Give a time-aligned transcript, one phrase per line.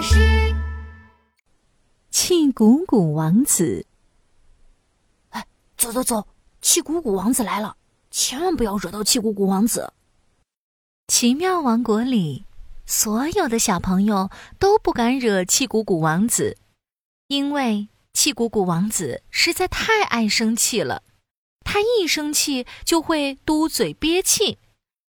[0.00, 0.16] 巴士。
[2.10, 3.84] 气鼓鼓王子，
[5.28, 5.46] 哎，
[5.76, 6.26] 走走走，
[6.62, 7.76] 气鼓鼓王子来了，
[8.10, 9.92] 千万不要惹到气鼓鼓王子。
[11.08, 12.46] 奇妙王国里，
[12.86, 16.56] 所有的小朋友都不敢惹气鼓鼓王子，
[17.26, 21.02] 因为气鼓鼓王子实在太爱生气了。
[21.62, 24.58] 他一生气就会嘟嘴憋气，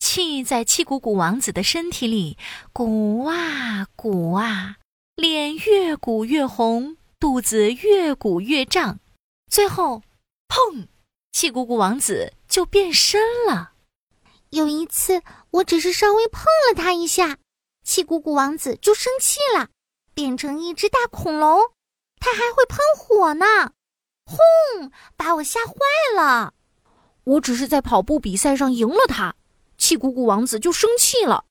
[0.00, 2.36] 气在气鼓鼓王子的身体里
[2.72, 4.76] 鼓啊鼓啊，
[5.14, 8.98] 脸越鼓越红，肚子越鼓越胀，
[9.50, 10.02] 最后，
[10.48, 10.88] 砰！
[11.32, 13.72] 气鼓鼓王子就变身了。
[14.48, 17.36] 有一次，我只是稍微碰了他一下，
[17.84, 19.68] 气鼓鼓王子就生气了，
[20.14, 21.60] 变成一只大恐龙，
[22.18, 23.72] 他还会喷火呢。
[24.24, 24.90] 轰！
[25.16, 25.74] 把我吓坏
[26.16, 26.54] 了。
[27.24, 29.36] 我只是在跑步比赛上赢了他，
[29.76, 31.44] 气鼓鼓王子就生气了，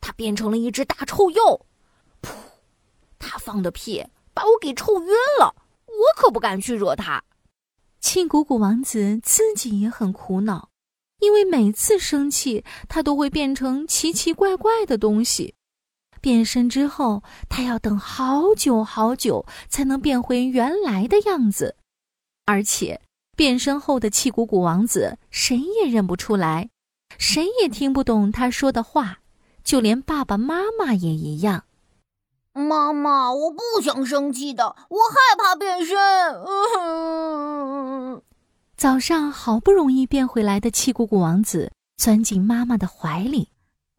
[0.00, 1.63] 他变成了一只大臭鼬。
[3.24, 5.08] 他放的屁把我给臭晕
[5.40, 5.54] 了，
[5.86, 7.22] 我可不敢去惹他。
[8.00, 10.68] 气鼓鼓王子自己也很苦恼，
[11.20, 15.54] 因为每次生气，他都会变成奇奇怪怪的东西。
[16.20, 21.76] 变身之后，他要等好久好久才能变回原来的样子。
[22.44, 23.00] 而且，
[23.36, 26.68] 变身后的气鼓鼓王子谁也认不出来，
[27.18, 29.20] 谁也听不懂他说的话，
[29.62, 31.64] 就连爸爸妈妈也一样。
[32.56, 35.98] 妈妈，我不想生气的，我害怕变身。
[36.78, 38.22] 嗯、
[38.76, 43.48] 早上好不容易变回来的气鼓鼓王子钻进妈妈的怀里。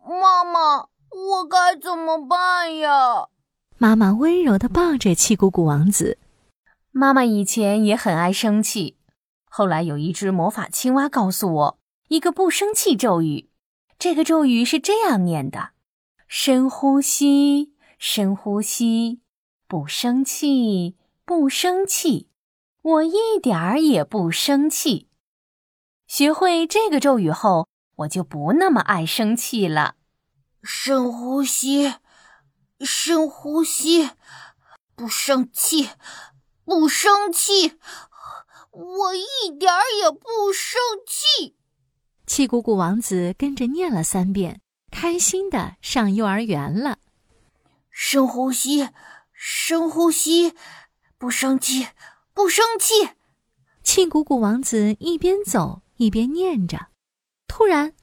[0.08, 3.28] 妈妈，我该怎么办呀？
[3.78, 6.18] 妈妈温柔地抱着气鼓鼓王子。
[6.92, 8.96] 妈妈以前也很爱生气，
[9.50, 13.50] 后来有一只魔法青蛙告诉我一个不生气咒语。
[14.00, 15.72] 这个咒语是这样念的：
[16.30, 19.22] 深呼吸，深呼吸，
[19.68, 22.30] 不生气，不生气，
[22.82, 25.10] 我一点儿也不生气。
[26.08, 29.96] 学会这个咒语后，我就不那么爱生气了。
[30.62, 31.96] 深呼吸，
[32.80, 34.12] 深呼吸，
[34.96, 35.90] 不生气。
[36.66, 37.78] 不生气，
[38.72, 41.56] 我一点儿也不生气。
[42.26, 46.98] 气鼓鼓王子跟着念了三遍，开心的上幼儿园了。
[47.98, 48.90] 深呼吸，
[49.32, 50.54] 深呼吸，
[51.18, 51.88] 不生气，
[52.34, 53.12] 不生气。
[53.84, 56.88] 气鼓鼓王子一边走一边念着，
[57.48, 57.94] 突然，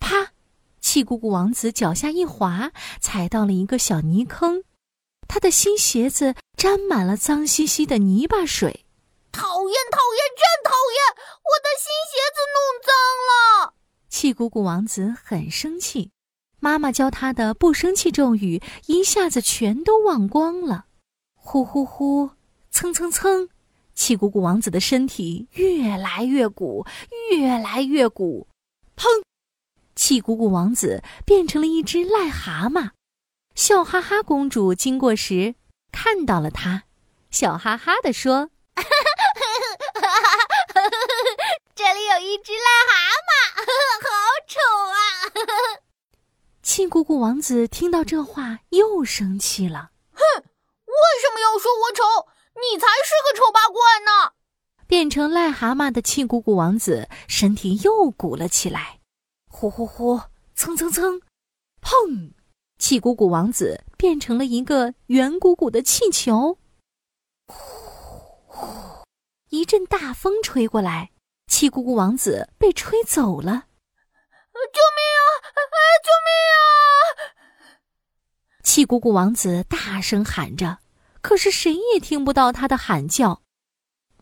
[0.00, 0.32] 啪！
[0.80, 2.72] 气鼓鼓王子脚下一滑，
[3.02, 4.64] 踩到了一个小泥坑。
[5.28, 8.86] 他的新鞋子沾满了脏兮兮的泥巴水，
[9.30, 11.04] 讨厌，讨厌，真讨厌！
[11.44, 12.94] 我的新鞋子弄脏
[13.28, 13.74] 了。
[14.08, 16.12] 气鼓鼓王子很生气，
[16.64, 20.86] 妈妈教他的不生气咒语一下子全都忘光了。
[21.34, 22.30] 呼呼呼，
[22.70, 23.50] 蹭蹭蹭，
[23.94, 26.86] 气鼓鼓王子的身体越来越鼓，
[27.30, 28.48] 越来越鼓。
[28.96, 29.22] 砰！
[29.94, 32.92] 气鼓鼓王子变成了一只癞蛤蟆。
[33.54, 35.56] 笑哈哈公主经过时
[35.92, 36.84] 看到了他，
[37.30, 38.48] 笑哈哈地说
[41.76, 42.94] ：“这里有一只癞蛤
[43.28, 43.60] 蟆，
[44.00, 44.08] 好
[44.48, 44.56] 丑
[44.88, 44.96] 啊！”
[46.74, 52.26] 气鼓鼓王子听到这话又生气了：“哼，为什么要说我丑？
[52.56, 54.32] 你才是个丑八怪呢！”
[54.88, 58.98] 变成癞蛤蟆的气鼓鼓王子身体又鼓了起来，
[59.48, 60.20] 呼呼呼，
[60.56, 61.20] 蹭蹭蹭，
[61.80, 62.32] 砰！
[62.80, 66.58] 气鼓鼓王子变成了一个圆鼓鼓的气球，
[67.46, 67.54] 呼
[68.48, 69.04] 呼！
[69.50, 71.12] 一阵大风吹过来，
[71.46, 73.66] 气鼓鼓王子被吹走了。
[78.74, 80.78] 气鼓鼓王子大声喊着，
[81.20, 83.40] 可是谁也听不到他的喊叫。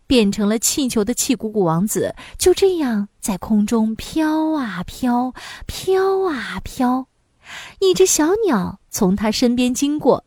[0.07, 5.33] 变成了气球的气鼓鼓王子就这样在空中飘啊飘，
[5.67, 7.07] 飘啊飘。
[7.79, 10.23] 一只小鸟从他身边经过，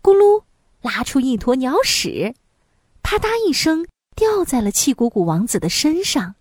[0.00, 0.44] 咕噜
[0.80, 2.36] 拉出一坨鸟屎，
[3.02, 3.84] 啪嗒一声
[4.14, 6.36] 掉在了气鼓鼓王子的身上。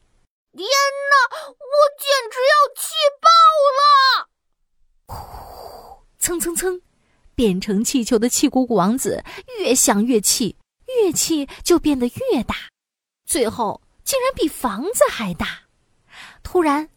[0.52, 3.28] 天哪，我简直要气爆
[3.80, 4.30] 了！
[5.08, 6.80] 呼，蹭蹭蹭，
[7.44, 9.22] 变成气球的气鼓鼓王子
[9.60, 10.56] 越想越气，
[10.88, 12.56] 越气就变得越大，
[13.26, 15.64] 最后竟然比房子还大。
[16.42, 16.88] 突然，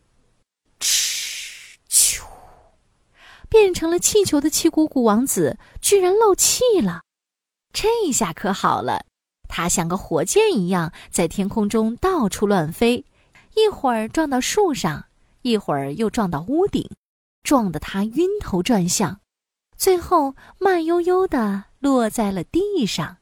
[0.78, 2.22] 哧，咻！
[3.48, 7.02] 变成了气球的气鼓鼓王子居然漏气了，
[7.72, 9.04] 这下可好了，
[9.48, 13.04] 他像个火箭一样在天空中到处乱飞，
[13.56, 15.06] 一会儿撞到树上，
[15.42, 16.88] 一会儿又撞到屋顶，
[17.42, 19.18] 撞得他晕头转向，
[19.76, 23.18] 最后慢悠悠的落在了地上。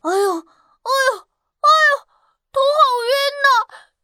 [0.00, 1.18] 哎呦，哎呦，
[1.60, 2.06] 哎呦，
[2.52, 3.12] 头好晕
[3.42, 3.48] 呐！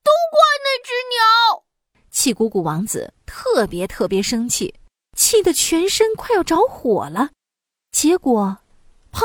[0.03, 1.65] 都怪那只鸟！
[2.11, 4.75] 气鼓鼓王子特别特别生气，
[5.17, 7.31] 气得全身快要着火了。
[7.93, 8.59] 结果，
[9.13, 9.25] 砰，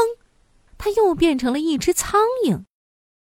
[0.77, 2.66] 他又变成了一只苍蝇。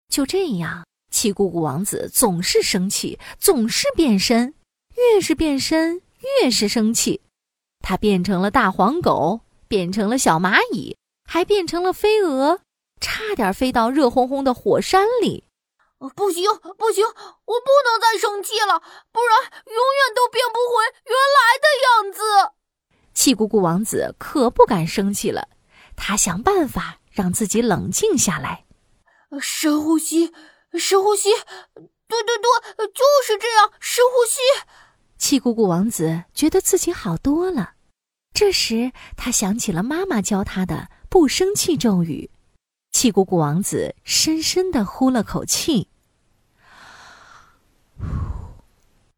[0.09, 4.55] 就这样，气鼓鼓王子总是生气，总是变身，
[4.95, 6.01] 越是变身
[6.41, 7.21] 越是生气。
[7.79, 12.59] 他变成了大黄狗，变成了小蚂蚁，还变成了飞蛾，
[12.99, 15.45] 差点飞到热烘烘的火山里。
[16.15, 16.43] 不行，
[16.77, 18.79] 不行，我不能再生气了，
[19.11, 22.53] 不然永远都变不回原来的样子。
[23.13, 25.47] 气鼓鼓王子可不敢生气了，
[25.95, 28.65] 他想办法让自己冷静下来。
[29.41, 30.31] 深呼吸，
[30.73, 31.31] 深呼吸，
[32.07, 34.39] 对对对，就是这样，深呼吸。
[35.17, 37.73] 气鼓鼓王子觉得自己好多了。
[38.33, 42.29] 这时，他想起了妈妈教他的不生气咒语。
[42.91, 45.89] 气鼓鼓王子深深的呼了口气，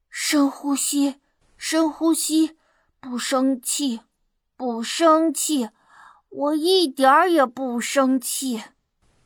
[0.10, 1.16] 深呼吸，
[1.58, 2.58] 深呼吸，
[3.00, 4.02] 不生气，
[4.58, 5.70] 不生气，
[6.30, 8.64] 我一点儿也不生气。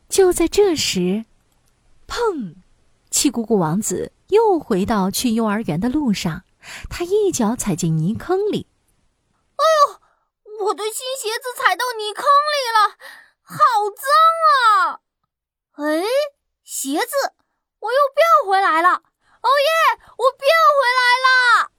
[0.09, 1.25] 就在这时，
[2.07, 2.55] 砰！
[3.09, 6.43] 气鼓鼓王子又回到去幼儿园的路上，
[6.89, 8.67] 他一脚踩进泥坑里。
[9.55, 12.97] 哎呦，我的新鞋子踩到泥坑里了！
[13.41, 13.55] 好
[13.89, 14.07] 脏
[14.49, 14.99] 啊！
[15.73, 16.03] 哎，
[16.63, 17.33] 鞋子，
[17.79, 18.89] 我又变回来了！
[18.89, 20.49] 哦耶，我变
[20.79, 21.01] 回来
[21.65, 21.71] 了！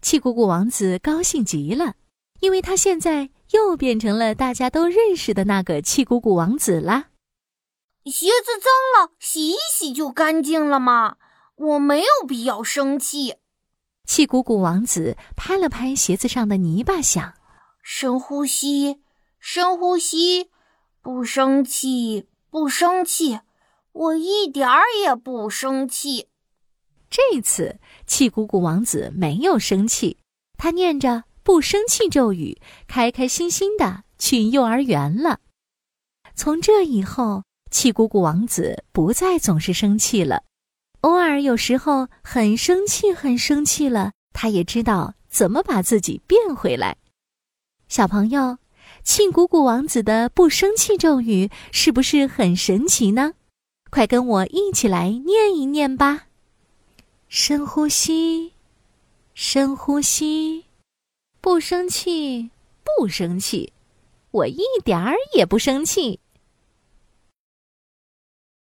[0.00, 1.94] 气鼓鼓王子高兴极了，
[2.40, 7.10] 因为他现在又变成了大家都认识的那个气鼓鼓王子啦。
[8.04, 11.16] 鞋子脏了，洗一洗就干净了嘛，
[11.56, 13.36] 我没有必要生气。
[14.04, 17.34] 气鼓鼓王子拍了拍鞋子上的泥巴，想：
[17.82, 19.00] 深呼吸，
[19.38, 20.50] 深呼吸。
[21.02, 23.40] 不生气，不生气，
[23.92, 26.28] 我一点儿也不生气。
[27.10, 30.16] 这次气鼓鼓王子没有生气，
[30.56, 32.58] 他念着不生气咒语，
[32.88, 35.40] 开开心心的去幼儿园了。
[36.34, 40.44] 从这以后，气鼓鼓王子不再总是生气了，
[41.04, 46.96] 偶尔有时候很生气，很生气了，他也知道怎么把自己变回来。
[47.88, 48.56] 小朋友。
[49.02, 53.34] 气鼓鼓王子的不生气咒语是不是很神奇呢？
[53.90, 56.26] 快跟我一起来念一念吧！
[57.28, 58.52] 深呼吸，
[59.34, 60.64] 深呼吸，
[61.42, 62.50] 不生气，
[62.82, 63.72] 不生气，
[64.30, 66.20] 我一点儿也不生气。